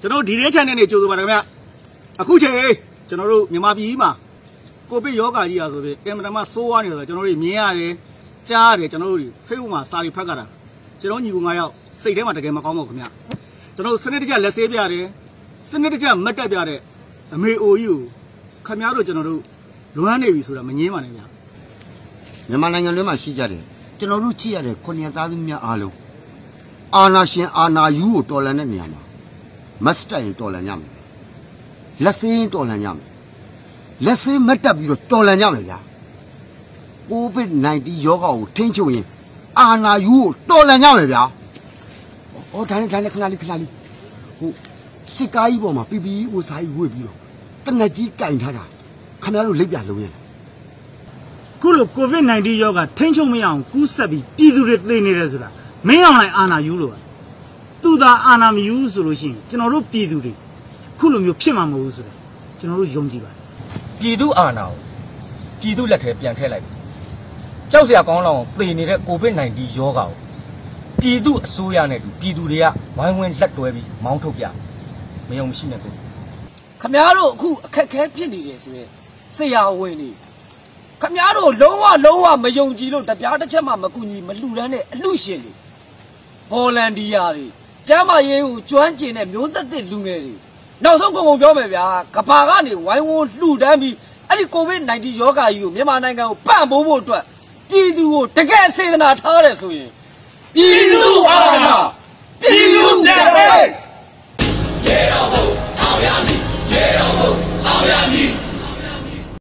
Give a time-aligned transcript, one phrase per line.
[0.00, 1.38] ကျွန်တော်ဒီနေ့ channel နဲ့ကြိုဆိုပါတယ်ခင်ဗျ
[2.20, 2.54] အခုချိန်
[3.08, 4.10] ကျွန်တော်တို့မြန်မာပြည်မှာ
[4.90, 7.92] ကိုဗစ်ရောဂါကြီးอ่ะဆိုပြီးအင်မတန်မှဆိုးဝါးနေတယ်ဆိုကျွန်တော်တို့မြင်ရတယ်
[8.48, 10.44] ကြားရတယ်ကျွန်တော်တို့ Facebook မှာစာတွေဖတ်ကြတာ
[11.00, 13.06] ကျွန်တော်ညီကို9ယောက်စိတ်ထဲမှာတကယ်မကောင်းပါဘူးခင်ဗျ
[13.74, 15.04] ကျွန်တော်စနစ်တကျလက်ဆေးပြတယ်
[15.70, 16.80] စနစ်တကျမတ်တက်ပြတဲ့
[17.34, 18.00] အမေအိုကြီးကို
[18.66, 19.40] ခင်ဗျားတို့ကျွန်တော်တို့
[19.96, 21.20] လွမ်းနေပြီဆိုတာမငင်းပါနဲ့ဗျ
[22.48, 23.62] မြန်မာနိုင်ငံတွင်းမှာရှိကြတယ်
[24.04, 25.94] ကျွန်တော်တို့ကြည့်ရတဲ့ခုနှစ်သားသမီးများအားလုံး
[26.96, 29.02] အာနာရှင်အာနာယူကိုတော်လန်တဲ့နေရာမှာ
[29.84, 30.90] မတ်စတိုင်တော်လန်ကြမယ်
[32.04, 33.06] လက်စင်းတော်လန်ကြမယ်
[34.04, 35.78] လက်စင်းမတ်တက်ပြီးတော့တော်လန်ကြမယ်ဗျာ
[37.08, 39.06] ကိုဗစ် -19 ရောဂါကိုထိန်းချုပ်ရင်
[39.58, 41.22] အာနာယူကိုတော်လန်ကြမယ်ဗျာ
[42.50, 43.70] ဟောဒါနဲ့ဒါနဲ့ခဏလေးခဏလေး
[44.38, 44.50] ဟို
[45.16, 47.18] စစ်ကားကြီးပေါ်မှာ PPE ဥစားကြီးဝှေ့ပြီးတော့
[47.64, 48.64] တနက်ကြီးကင်ထားတာ
[49.22, 50.23] ခင်ဗျားတို့လက်ပြလုံးရလား
[51.66, 55.48] ခုလို COVID-19 ရောဂါထိန်းချုပ်မရအောင်ကူးဆက်ပြီးပြည်သူတွေသေနေတယ်ဆိုတာ
[55.88, 56.98] မင်းအောင်လိုက်အာနာယူလို့ပါ
[57.82, 60.32] သူသာအာနာမယူဆိုလို့ရှိရင်ကျွန်တော်တို့ပြည်သူတွေ
[60.98, 62.12] ခုလိုမျိုးဖြစ်မှာမဟုတ်ဘူးဆိုတာ
[62.58, 63.38] ကျွန်တော်တို့ယုံကြည်ပါတယ်
[64.00, 64.78] ပြည်သူအာဏာကို
[65.60, 66.72] ပြည်သူလက်ထဲပြန်ထည့်လိုက်ပြီ
[67.72, 70.16] ကြောက်စရာကောင်းလောက်အောင်သေနေတဲ့ COVID-19 ရောဂါကို
[71.00, 74.44] ပြည်သူအစိုးရနဲ့တူပြည်သူတွေကဝိုင်းဝန်းလက်တွဲပြီးမောင်းထုတ်ပြ
[75.28, 75.92] မယုံမရှိနဲ့ကို
[76.80, 78.88] ခမားတို့အခုအခက်ခဲဖြစ်နေတယ်ဆိုရင်
[79.34, 80.10] ဆရာဝန်တွေ
[81.04, 85.52] ခမားတို့လုံးဝလုံးဝမယုံကြည်လို့တပြားတစ်ချက်မှမကူညီမလှူဒန်းတဲ့အလှရှင်တွေ
[86.50, 87.46] ဗော်လန်တီယာတွေ
[87.88, 90.34] ကျမ်းမာရေးကိုကျွမ်းကျင်တဲ့မျိုးသက်သစ်လူငယ်တွေ
[90.84, 93.94] နောက်ဆုံးကုန်ကုန်ပြောမယ်ဗျာကဘာကနေဝိုင်းဝန်းလှူဒန်းပြီး
[94.28, 97.22] အဲ့ဒီကိုဗစ် -19 ရောဂါကြီးကိုမြန်မာနိုင်ငံကိုပံ့ပိုးဖို့အတွက်
[97.70, 99.90] ပြည်သူကိုတကယ်စေတနာထားတယ်ဆိုရင်
[100.54, 101.78] ပြည်သူအာဏာ
[102.42, 102.83] ပြည်သူ